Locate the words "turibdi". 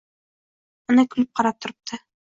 1.67-2.05